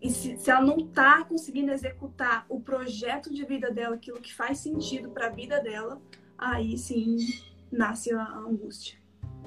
[0.00, 4.34] e se, se ela não está conseguindo executar o projeto de vida dela, aquilo que
[4.34, 6.00] faz sentido para a vida dela,
[6.36, 7.16] aí sim
[7.72, 8.98] nasce a angústia.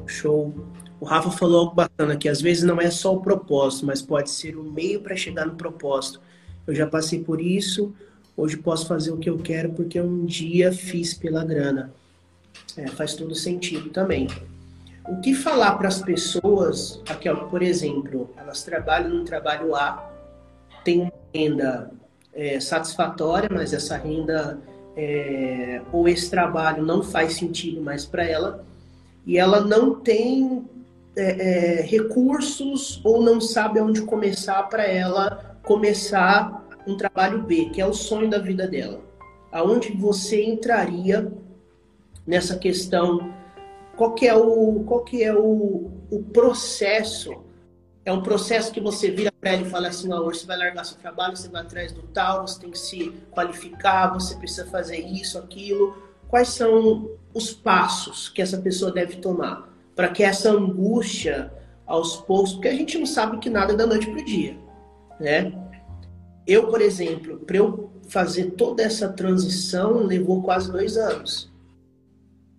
[0.06, 0.54] Show.
[1.00, 4.30] O Rafa falou algo bacana que às vezes não é só o propósito, mas pode
[4.32, 6.20] ser o meio para chegar no propósito.
[6.66, 7.94] Eu já passei por isso,
[8.36, 11.94] hoje posso fazer o que eu quero porque um dia fiz pela grana.
[12.76, 14.28] É, faz todo sentido também.
[15.08, 20.12] O que falar para as pessoas, aqui, ó, por exemplo, elas trabalham num trabalho A,
[20.84, 21.92] tem uma renda
[22.34, 24.60] é, satisfatória, mas essa renda
[24.96, 28.66] é, ou esse trabalho não faz sentido mais para ela
[29.28, 30.66] e ela não tem
[31.16, 37.82] é, é, recursos ou não sabe aonde começar para ela começar um trabalho B, que
[37.82, 39.02] é o sonho da vida dela.
[39.52, 41.30] Aonde você entraria
[42.26, 43.34] nessa questão?
[43.98, 47.46] Qual que é o, qual que é o, o processo
[48.06, 50.86] é um processo que você vira para ele e fala assim: oh, você vai largar
[50.86, 55.00] seu trabalho, você vai atrás do tal, você tem que se qualificar, você precisa fazer
[55.00, 56.07] isso, aquilo.
[56.28, 61.52] Quais são os passos que essa pessoa deve tomar para que essa angústia
[61.86, 64.58] aos poucos, porque a gente não sabe que nada é da noite para o dia,
[65.20, 65.54] né?
[66.46, 71.52] Eu, por exemplo, para eu fazer toda essa transição levou quase dois anos.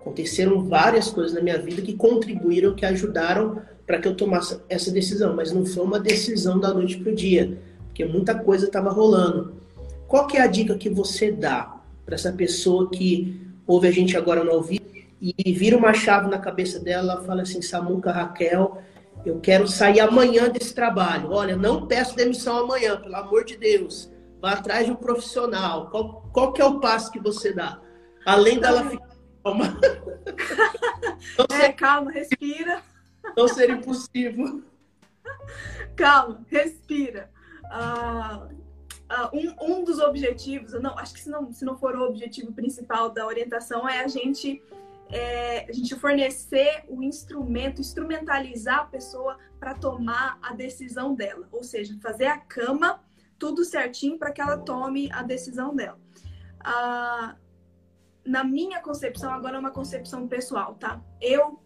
[0.00, 4.90] Aconteceram várias coisas na minha vida que contribuíram, que ajudaram para que eu tomasse essa
[4.90, 8.90] decisão, mas não foi uma decisão da noite para o dia, porque muita coisa estava
[8.90, 9.54] rolando.
[10.06, 14.16] Qual que é a dica que você dá para essa pessoa que ouve a gente
[14.16, 14.88] agora no ouvido
[15.20, 18.82] e vira uma chave na cabeça dela, ela fala assim, Samuca, Raquel,
[19.26, 21.30] eu quero sair amanhã desse trabalho.
[21.30, 24.10] Olha, não peço demissão amanhã, pelo amor de Deus.
[24.40, 25.90] Vá atrás de um profissional.
[25.90, 27.80] Qual, qual que é o passo que você dá?
[28.24, 29.08] Além dela ficar
[29.42, 29.78] calma.
[31.62, 32.82] é, calma, respira.
[33.36, 34.62] Não seria impossível.
[35.96, 37.30] Calma, respira.
[37.64, 38.57] Uh,
[39.10, 42.52] uh, um, um dos objetivos, não, acho que se não, se não for o objetivo
[42.52, 44.62] principal da orientação, é a gente
[45.10, 51.62] é, a gente fornecer o instrumento, instrumentalizar a pessoa para tomar a decisão dela, ou
[51.62, 53.02] seja, fazer a cama
[53.38, 55.98] tudo certinho para que ela tome a decisão dela.
[56.60, 57.36] Ah,
[58.24, 61.00] na minha concepção, agora é uma concepção pessoal, tá?
[61.20, 61.62] Eu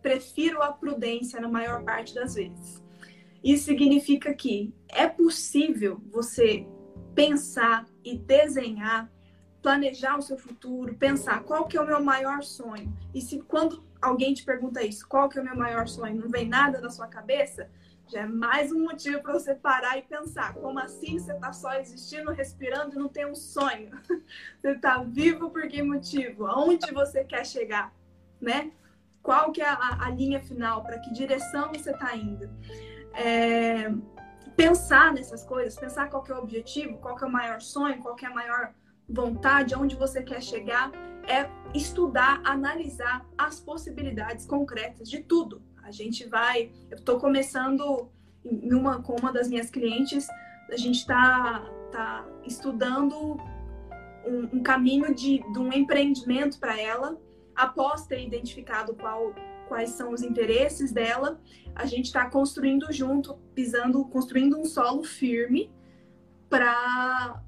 [0.00, 2.82] prefiro a prudência na maior parte das vezes.
[3.44, 6.66] Isso significa que é possível você
[7.18, 9.10] pensar e desenhar
[9.60, 12.96] planejar o seu futuro, pensar qual que é o meu maior sonho.
[13.12, 16.28] E se quando alguém te pergunta isso, qual que é o meu maior sonho, não
[16.28, 17.68] vem nada na sua cabeça,
[18.06, 20.54] já é mais um motivo para você parar e pensar.
[20.54, 23.90] Como assim você está só existindo, respirando e não tem um sonho?
[24.60, 26.46] Você está vivo por que motivo?
[26.46, 27.92] Aonde você quer chegar?
[28.40, 28.72] Né?
[29.22, 30.82] Qual que é a, a linha final?
[30.82, 32.48] Para que direção você está indo?
[33.12, 33.92] É,
[34.58, 38.26] pensar nessas coisas, pensar qual é o objetivo, qual é o maior sonho, qual é
[38.26, 38.74] a maior
[39.08, 40.90] vontade, aonde você quer chegar,
[41.28, 45.62] é estudar, analisar as possibilidades concretas de tudo.
[45.84, 48.10] A gente vai, eu estou começando
[48.44, 50.26] em uma, com uma das minhas clientes,
[50.68, 53.36] a gente está tá estudando
[54.26, 57.16] um, um caminho de, de um empreendimento para ela,
[57.54, 59.32] após ter identificado qual,
[59.68, 61.40] quais são os interesses dela,
[61.74, 65.70] a gente está construindo junto, pisando, construindo um solo firme
[66.48, 67.42] para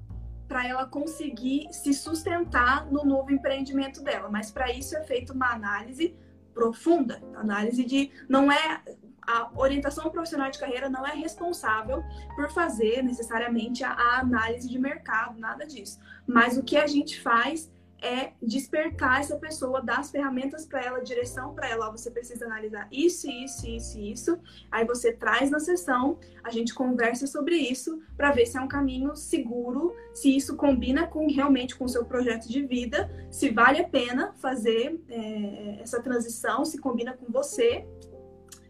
[0.47, 4.27] para ela conseguir se sustentar no novo empreendimento dela.
[4.29, 6.13] Mas para isso é feita uma análise
[6.53, 8.81] profunda, análise de não é
[9.21, 12.03] a orientação profissional de carreira não é responsável
[12.35, 15.99] por fazer necessariamente a, a análise de mercado, nada disso.
[16.27, 20.99] Mas o que a gente faz é despertar essa pessoa, dar as ferramentas para ela,
[21.01, 21.91] direção para ela.
[21.91, 24.39] você precisa analisar isso, isso, isso, isso.
[24.71, 28.67] Aí você traz na sessão, a gente conversa sobre isso para ver se é um
[28.67, 33.79] caminho seguro, se isso combina com realmente com o seu projeto de vida, se vale
[33.79, 37.85] a pena fazer é, essa transição, se combina com você,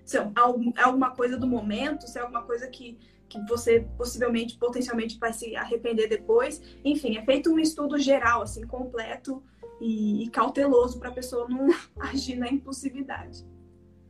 [0.03, 0.31] se é
[0.83, 2.99] alguma coisa do momento, se é alguma coisa que
[3.31, 6.61] que você possivelmente, potencialmente vai se arrepender depois.
[6.83, 9.41] Enfim, é feito um estudo geral, assim, completo
[9.79, 11.67] e, e cauteloso para a pessoa não
[11.99, 13.45] agir na impulsividade.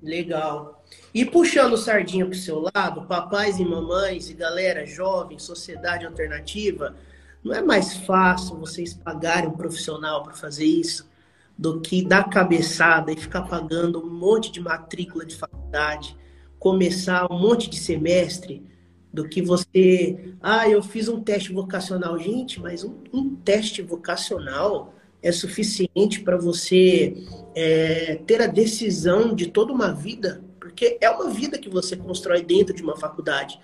[0.01, 0.83] Legal.
[1.13, 6.95] E puxando sardinha para o seu lado, papais e mamães e galera jovem, sociedade alternativa,
[7.43, 11.09] não é mais fácil vocês pagarem um profissional para fazer isso
[11.55, 16.17] do que dar cabeçada e ficar pagando um monte de matrícula de faculdade,
[16.57, 18.65] começar um monte de semestre
[19.13, 20.33] do que você.
[20.41, 22.17] Ah, eu fiz um teste vocacional.
[22.17, 27.13] Gente, mas um, um teste vocacional é suficiente para você
[27.55, 32.41] é, ter a decisão de toda uma vida, porque é uma vida que você constrói
[32.41, 33.59] dentro de uma faculdade.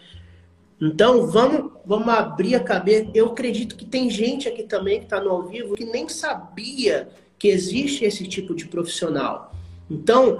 [0.79, 3.09] Então, vamos, vamos abrir a cabeça.
[3.13, 7.09] Eu acredito que tem gente aqui também que está no ao vivo que nem sabia
[7.39, 9.55] que existe esse tipo de profissional.
[9.89, 10.37] Então,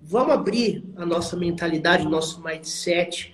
[0.00, 3.33] vamos abrir a nossa mentalidade, nosso mindset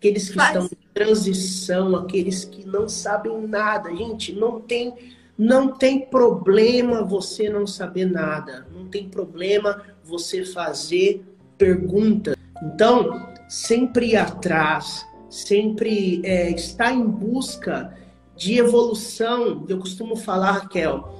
[0.00, 0.48] aqueles que Faz.
[0.48, 3.94] estão em transição, aqueles que não sabem nada.
[3.94, 4.94] Gente, não tem,
[5.36, 8.66] não tem problema você não saber nada.
[8.74, 11.22] Não tem problema você fazer
[11.58, 12.34] perguntas.
[12.62, 17.94] Então, sempre ir atrás, sempre é, estar em busca
[18.34, 19.66] de evolução.
[19.68, 21.14] Eu costumo falar, Raquel,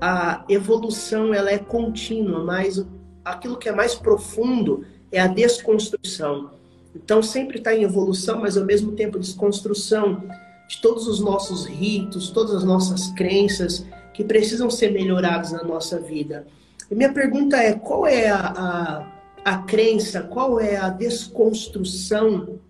[0.00, 2.86] a evolução ela é contínua, mas
[3.24, 6.59] aquilo que é mais profundo é a desconstrução.
[6.94, 10.24] Então, sempre está em evolução, mas ao mesmo tempo desconstrução
[10.68, 15.98] de todos os nossos ritos, todas as nossas crenças que precisam ser melhorados na nossa
[15.98, 16.46] vida.
[16.90, 19.12] E minha pergunta é: qual é a, a,
[19.44, 22.60] a crença, qual é a desconstrução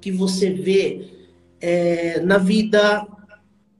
[0.00, 1.10] que você vê
[1.60, 3.06] é, na vida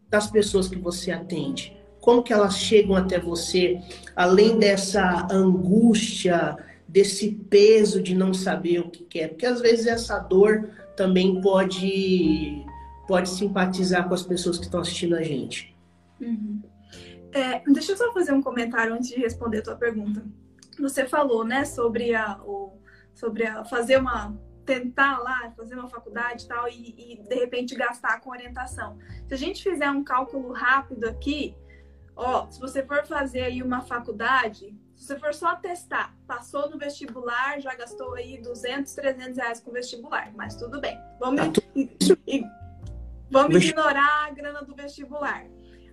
[0.09, 1.77] das pessoas que você atende?
[2.01, 3.79] Como que elas chegam até você,
[4.17, 6.57] além dessa angústia,
[6.91, 12.65] desse peso de não saber o que quer, porque às vezes essa dor também pode
[13.07, 15.77] pode simpatizar com as pessoas que estão assistindo a gente.
[16.21, 16.63] Uhum.
[17.33, 20.25] É, deixa eu só fazer um comentário antes de responder a tua pergunta.
[20.79, 22.79] Você falou, né, sobre a, o,
[23.15, 27.75] sobre a fazer uma tentar lá fazer uma faculdade e tal e, e de repente
[27.75, 28.97] gastar com orientação.
[29.27, 31.57] Se a gente fizer um cálculo rápido aqui,
[32.15, 36.77] ó, se você for fazer aí uma faculdade, se você for só testar, passou no
[36.77, 41.01] vestibular, já gastou aí 200, 300 reais com vestibular, mas tudo bem.
[41.19, 42.45] Vamos, tá e,
[43.31, 45.47] vamos ignorar a grana do vestibular.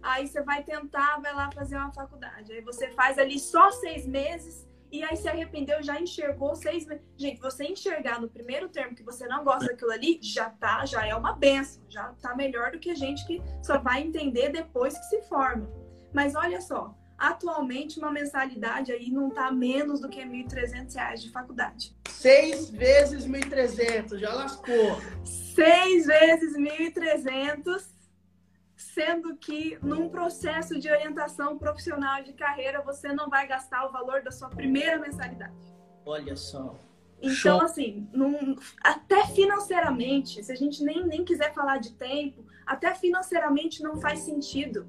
[0.03, 2.51] Aí você vai tentar, vai lá fazer uma faculdade.
[2.51, 7.05] Aí você faz ali só seis meses e aí se arrependeu, já enxergou seis meses.
[7.15, 11.07] Gente, você enxergar no primeiro termo que você não gosta daquilo ali, já tá, já
[11.07, 14.97] é uma benção, já tá melhor do que a gente que só vai entender depois
[14.97, 15.65] que se forma.
[16.13, 21.31] Mas olha só, atualmente uma mensalidade aí não está menos do que R$ 1.300 de
[21.31, 21.95] faculdade.
[22.09, 25.01] Seis vezes 1.300, já lascou.
[25.23, 27.83] Seis vezes 1.300,
[28.75, 34.21] sendo que num processo de orientação profissional de carreira você não vai gastar o valor
[34.21, 35.55] da sua primeira mensalidade.
[36.05, 36.75] Olha só.
[37.19, 37.61] Então, Show.
[37.61, 43.81] assim, num, até financeiramente, se a gente nem, nem quiser falar de tempo, até financeiramente
[43.81, 44.87] não faz sentido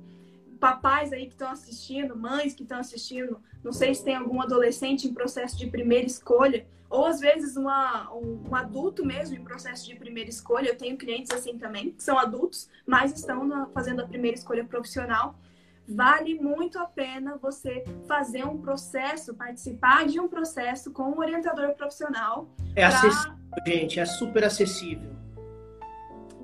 [0.58, 5.06] papais aí que estão assistindo, mães que estão assistindo, não sei se tem algum adolescente
[5.06, 9.86] em processo de primeira escolha, ou às vezes uma, um, um, adulto mesmo em processo
[9.86, 10.68] de primeira escolha.
[10.68, 14.64] Eu tenho clientes assim também, que são adultos, mas estão na, fazendo a primeira escolha
[14.64, 15.38] profissional.
[15.86, 21.74] Vale muito a pena você fazer um processo, participar de um processo com um orientador
[21.74, 22.48] profissional.
[22.74, 22.88] É pra...
[22.88, 25.18] acessível, gente, é super acessível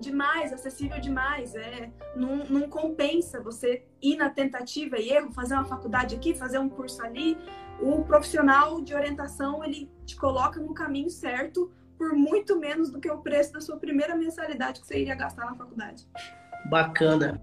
[0.05, 1.55] demais, acessível demais.
[1.55, 6.59] É, não, não compensa você ir na tentativa e erro, fazer uma faculdade aqui, fazer
[6.59, 7.39] um curso ali.
[7.81, 13.11] O profissional de orientação ele te coloca no caminho certo por muito menos do que
[13.11, 16.07] o preço da sua primeira mensalidade que você iria gastar na faculdade.
[16.67, 17.41] Bacana.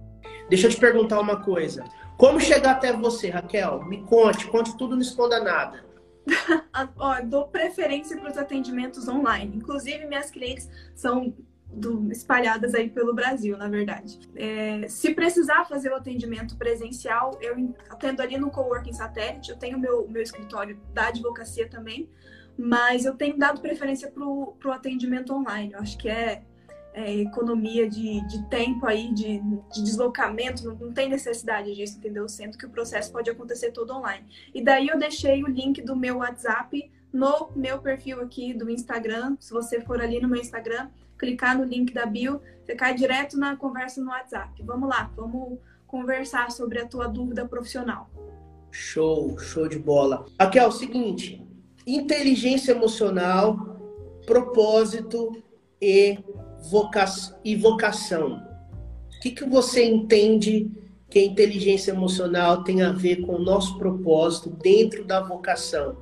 [0.49, 1.83] Deixa eu te perguntar uma coisa.
[2.17, 3.83] Como chegar até você, Raquel?
[3.85, 5.83] Me conte, conte tudo, não esconda nada.
[6.97, 9.57] Ó, dou preferência para os atendimentos online.
[9.57, 11.33] Inclusive, minhas clientes são
[11.73, 14.19] do, espalhadas aí pelo Brasil, na verdade.
[14.35, 19.79] É, se precisar fazer o atendimento presencial, eu atendo ali no Coworking Satélite, eu tenho
[19.79, 22.09] meu, meu escritório da advocacia também,
[22.57, 25.73] mas eu tenho dado preferência para o atendimento online.
[25.73, 26.43] Eu acho que é,
[26.93, 32.27] é economia de, de tempo aí, de, de deslocamento, não, não, tem necessidade disso, entendeu?
[32.27, 34.25] Sendo que o processo pode acontecer todo online.
[34.53, 39.35] E daí eu deixei o link do meu WhatsApp no meu perfil aqui do Instagram.
[39.39, 40.89] Se você for ali no meu Instagram,
[41.21, 44.61] clicar no link da bio, você cai direto na conversa no WhatsApp.
[44.63, 48.09] Vamos lá, vamos conversar sobre a tua dúvida profissional.
[48.71, 50.25] Show, show de bola.
[50.39, 51.45] Aqui é o seguinte:
[51.85, 53.77] inteligência emocional,
[54.25, 55.43] propósito
[55.79, 56.17] e,
[56.71, 57.05] voca
[57.43, 58.41] e vocação.
[59.15, 60.71] O que, que você entende
[61.07, 65.97] que a inteligência emocional tem a ver com o nosso propósito dentro da vocação?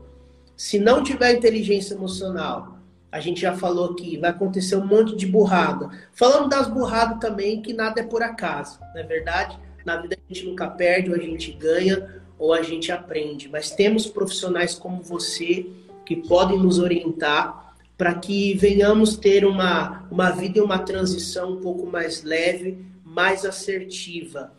[0.55, 2.78] Se não tiver inteligência emocional,
[3.11, 5.89] a gente já falou aqui, vai acontecer um monte de burrada.
[6.13, 9.57] Falando das burradas também, que nada é por acaso, não é verdade?
[9.85, 13.49] Na vida a gente nunca perde, ou a gente ganha, ou a gente aprende.
[13.49, 15.65] Mas temos profissionais como você
[16.05, 21.61] que podem nos orientar para que venhamos ter uma, uma vida e uma transição um
[21.61, 24.53] pouco mais leve, mais assertiva.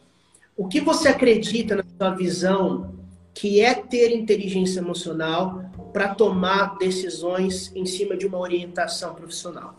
[0.56, 2.94] O que você acredita na sua visão
[3.32, 9.76] que é ter inteligência emocional para tomar decisões em cima de uma orientação profissional?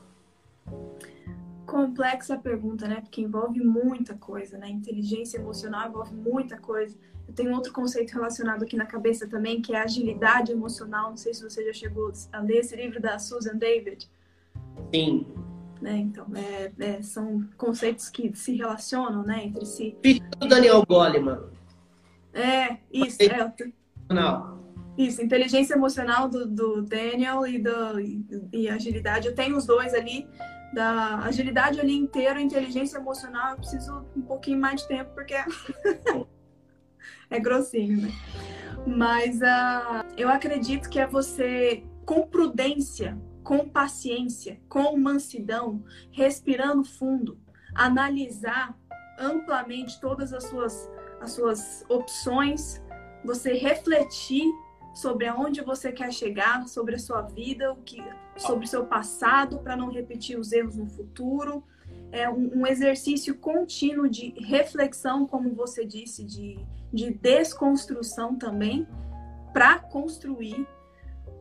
[1.65, 3.01] Complexa pergunta, né?
[3.01, 4.69] Porque envolve muita coisa, né?
[4.69, 6.97] Inteligência emocional envolve muita coisa.
[7.27, 11.11] Eu tenho outro conceito relacionado aqui na cabeça também, que é agilidade emocional.
[11.11, 14.09] Não sei se você já chegou a ler esse livro da Susan David.
[14.93, 15.25] Sim.
[15.81, 15.97] Né?
[15.97, 19.97] Então, é, é, são conceitos que se relacionam né, entre si.
[20.03, 21.39] Filho do Daniel Goleman.
[22.33, 23.17] É, isso.
[23.23, 23.53] É,
[24.09, 24.60] Não.
[25.01, 29.27] Isso, inteligência emocional do, do Daniel e, do, e, e, agilidade.
[29.27, 30.27] Eu tenho os dois ali.
[30.73, 35.45] Da agilidade ali inteiro, inteligência emocional, eu preciso um pouquinho mais de tempo, porque é,
[37.29, 38.11] é grossinho, né?
[38.87, 47.37] Mas uh, eu acredito que é você, com prudência, com paciência, com mansidão, respirando fundo,
[47.75, 48.73] analisar
[49.19, 52.81] amplamente todas as suas, as suas opções,
[53.25, 54.45] você refletir
[54.93, 58.03] sobre aonde você quer chegar, sobre a sua vida, o que,
[58.37, 61.63] sobre o seu passado, para não repetir os erros no futuro.
[62.11, 66.59] É um, um, exercício contínuo de reflexão, como você disse, de,
[66.91, 68.85] de desconstrução também,
[69.53, 70.67] para construir,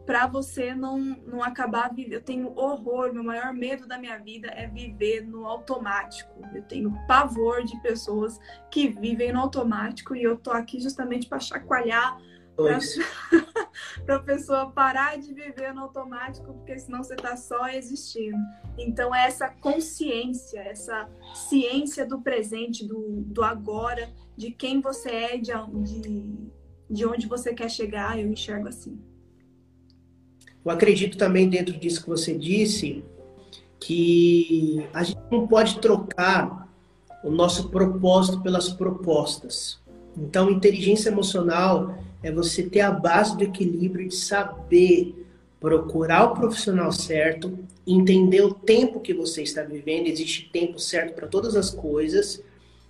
[0.06, 2.14] para você não, não acabar vivendo.
[2.14, 6.40] Eu tenho horror, meu maior medo da minha vida é viver no automático.
[6.54, 8.38] Eu tenho pavor de pessoas
[8.70, 12.16] que vivem no automático e eu tô aqui justamente para chacoalhar
[14.04, 18.38] para a pessoa parar de viver no automático, porque senão você está só existindo.
[18.78, 25.36] Então, é essa consciência, essa ciência do presente, do, do agora, de quem você é,
[25.36, 25.52] de,
[25.82, 26.24] de,
[26.88, 28.98] de onde você quer chegar, eu enxergo assim.
[30.64, 33.02] Eu acredito também, dentro disso que você disse,
[33.78, 36.68] que a gente não pode trocar
[37.24, 39.80] o nosso propósito pelas propostas.
[40.16, 45.14] Então, inteligência emocional é você ter a base do equilíbrio de saber
[45.58, 51.28] procurar o profissional certo, entender o tempo que você está vivendo, existe tempo certo para
[51.28, 52.42] todas as coisas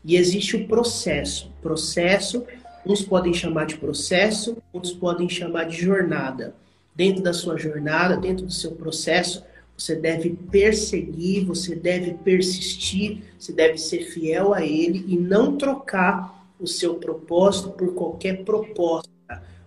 [0.04, 1.52] e existe o processo.
[1.60, 2.44] Processo
[2.84, 6.54] Uns podem chamar de processo, outros podem chamar de jornada.
[6.94, 9.44] Dentro da sua jornada, dentro do seu processo,
[9.76, 16.48] você deve perseguir, você deve persistir, você deve ser fiel a ele e não trocar
[16.58, 19.09] o seu propósito por qualquer proposta.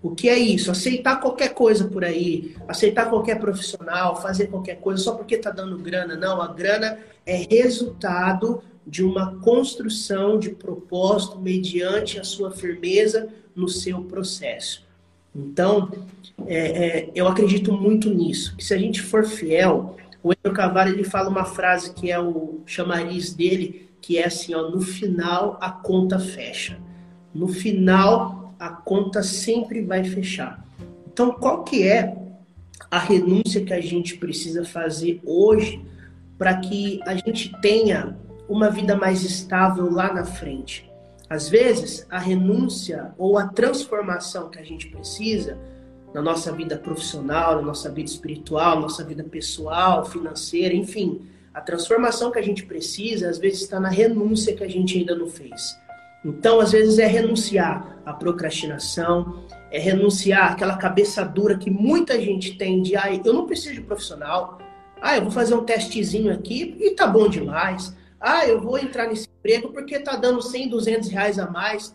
[0.04, 0.70] O que é isso?
[0.70, 5.78] Aceitar qualquer coisa por aí, aceitar qualquer profissional, fazer qualquer coisa só porque está dando
[5.78, 6.18] grana.
[6.18, 13.70] Não, a grana é resultado de uma construção de propósito mediante a sua firmeza no
[13.70, 14.86] seu processo.
[15.34, 15.90] Então,
[16.46, 20.90] é, é, eu acredito muito nisso, que se a gente for fiel, o Enio Cavallo
[20.90, 25.58] ele fala uma frase que é o chamariz dele, que é assim, ó, no final
[25.62, 26.78] a conta fecha.
[27.34, 30.66] No final a conta sempre vai fechar.
[31.06, 32.16] Então, qual que é
[32.90, 35.84] a renúncia que a gente precisa fazer hoje
[36.38, 40.90] para que a gente tenha uma vida mais estável lá na frente.
[41.30, 45.58] Às vezes, a renúncia ou a transformação que a gente precisa
[46.14, 51.22] na nossa vida profissional, na nossa vida espiritual, nossa vida pessoal, financeira, enfim,
[51.54, 55.16] a transformação que a gente precisa, às vezes, está na renúncia que a gente ainda
[55.16, 55.76] não fez.
[56.26, 62.58] Então, às vezes, é renunciar à procrastinação, é renunciar àquela cabeça dura que muita gente
[62.58, 64.58] tem de, ah, eu não preciso de profissional,
[65.02, 67.94] ah, eu vou fazer um testezinho aqui e tá bom demais.
[68.22, 71.94] Ah, eu vou entrar nesse emprego porque tá dando 100, 200 reais a mais.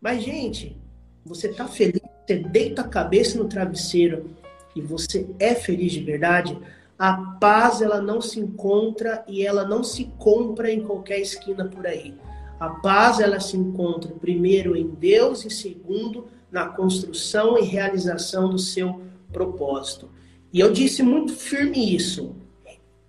[0.00, 0.76] Mas, gente,
[1.24, 4.30] você tá feliz, você deita a cabeça no travesseiro
[4.74, 6.58] e você é feliz de verdade,
[6.98, 11.86] a paz ela não se encontra e ela não se compra em qualquer esquina por
[11.86, 12.14] aí.
[12.58, 18.58] A paz ela se encontra primeiro em Deus e segundo na construção e realização do
[18.58, 19.02] seu
[19.32, 20.08] propósito.
[20.52, 22.36] E eu disse muito firme isso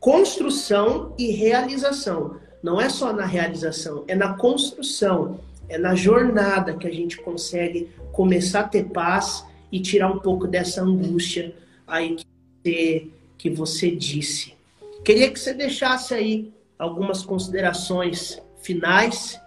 [0.05, 2.37] construção e realização.
[2.61, 7.89] Não é só na realização, é na construção, é na jornada que a gente consegue
[8.11, 11.55] começar a ter paz e tirar um pouco dessa angústia
[11.87, 12.25] aí que
[12.63, 14.53] você, que você disse.
[15.03, 19.39] Queria que você deixasse aí algumas considerações finais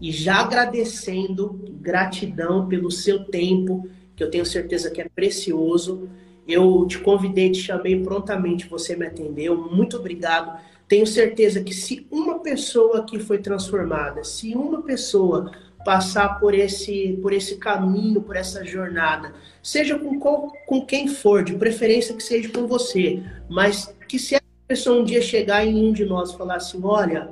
[0.00, 6.08] e já agradecendo, gratidão pelo seu tempo, que eu tenho certeza que é precioso
[6.50, 9.56] eu te convidei, te chamei prontamente, você me atendeu.
[9.56, 10.58] Muito obrigado.
[10.88, 15.52] Tenho certeza que se uma pessoa aqui foi transformada, se uma pessoa
[15.84, 19.32] passar por esse, por esse caminho, por essa jornada,
[19.62, 24.34] seja com, qual, com quem for, de preferência que seja com você, mas que se
[24.34, 27.30] essa pessoa um dia chegar em um de nós e falar assim: olha,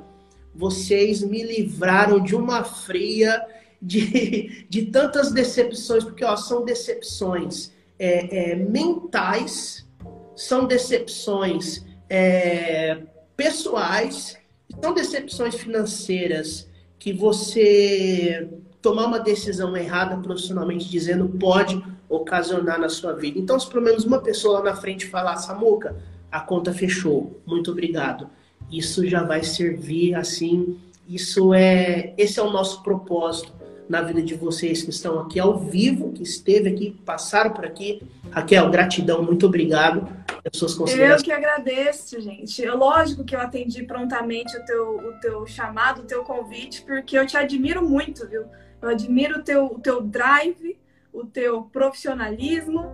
[0.53, 3.45] vocês me livraram de uma fria,
[3.81, 9.87] de, de tantas decepções, porque ó, são decepções é, é, mentais,
[10.35, 12.97] são decepções é,
[13.35, 14.37] pessoais,
[14.81, 18.49] são decepções financeiras que você
[18.81, 23.37] tomar uma decisão errada profissionalmente dizendo pode ocasionar na sua vida.
[23.37, 25.95] Então, se pelo menos uma pessoa lá na frente falar, Samuca,
[26.31, 28.29] a conta fechou, muito obrigado.
[28.71, 30.77] Isso já vai servir assim.
[31.07, 33.51] Isso é, esse é o nosso propósito
[33.89, 38.03] na vida de vocês que estão aqui ao vivo, que esteve aqui, passaram por aqui.
[38.29, 41.21] Raquel, gratidão, muito obrigado pelas suas considerações.
[41.21, 42.63] Eu que agradeço, gente.
[42.63, 47.17] É lógico que eu atendi prontamente o teu, o teu chamado, o teu convite, porque
[47.17, 48.43] eu te admiro muito, viu?
[48.79, 50.77] Eu admiro o teu, o teu drive,
[51.11, 52.91] o teu profissionalismo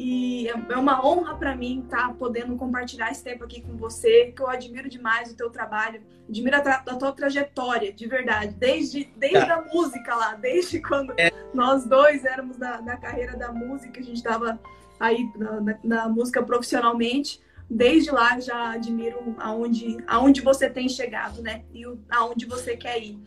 [0.00, 4.32] e é uma honra para mim estar tá podendo compartilhar esse tempo aqui com você,
[4.34, 9.12] que eu admiro demais o teu trabalho, admiro a, a tua trajetória, de verdade, desde,
[9.16, 9.56] desde tá.
[9.56, 11.32] a música lá, desde quando é.
[11.52, 14.60] nós dois éramos da, da carreira da música, a gente estava
[15.00, 21.42] aí na, na, na, música profissionalmente, desde lá já admiro aonde, aonde você tem chegado,
[21.42, 21.64] né?
[21.74, 23.20] E o, aonde você quer ir.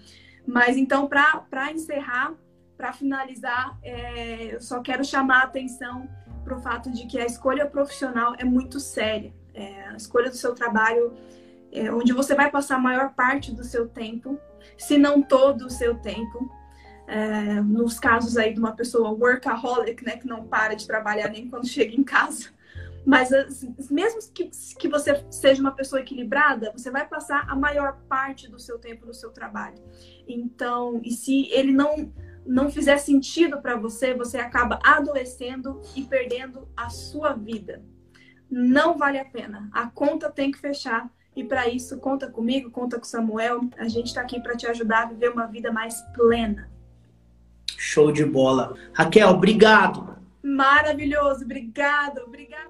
[0.47, 2.33] Mas então, para encerrar,
[2.77, 6.09] para finalizar, é, eu só quero chamar a atenção
[6.43, 9.33] para o fato de que a escolha profissional é muito séria.
[9.53, 11.13] É, a escolha do seu trabalho,
[11.71, 14.39] é, onde você vai passar a maior parte do seu tempo,
[14.77, 16.49] se não todo o seu tempo.
[17.07, 21.49] É, nos casos aí de uma pessoa workaholic, né, que não para de trabalhar nem
[21.49, 22.49] quando chega em casa.
[23.05, 23.29] Mas
[23.89, 28.59] mesmo que, que você seja uma pessoa equilibrada, você vai passar a maior parte do
[28.59, 29.77] seu tempo no seu trabalho.
[30.27, 32.13] Então, e se ele não
[32.45, 37.83] não fizer sentido para você, você acaba adoecendo e perdendo a sua vida.
[38.49, 39.69] Não vale a pena.
[39.71, 41.09] A conta tem que fechar.
[41.33, 43.61] E para isso, conta comigo, conta com Samuel.
[43.77, 46.69] A gente está aqui para te ajudar a viver uma vida mais plena.
[47.77, 48.75] Show de bola.
[48.93, 50.17] Raquel, obrigado.
[50.43, 51.45] Maravilhoso.
[51.45, 52.21] Obrigado.
[52.27, 52.69] Obrigado.